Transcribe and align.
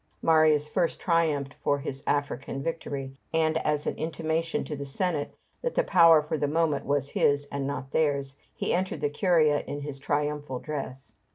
Marius 0.23 0.67
first 0.67 0.99
triumphed 0.99 1.53
for 1.61 1.77
his 1.77 2.01
African 2.07 2.63
victory, 2.63 3.15
and, 3.35 3.57
as 3.59 3.85
an 3.85 3.97
intimation 3.97 4.63
to 4.63 4.75
the 4.75 4.83
Senate 4.83 5.31
that 5.61 5.75
the 5.75 5.83
power 5.83 6.23
for 6.23 6.39
the 6.39 6.47
moment 6.47 6.87
was 6.87 7.09
his 7.09 7.45
and 7.51 7.67
not 7.67 7.91
theirs, 7.91 8.35
he 8.51 8.73
entered 8.73 9.01
the 9.01 9.11
Curia 9.11 9.59
in 9.59 9.81
his 9.81 9.99
triumphal 9.99 10.57
dress. 10.57 11.13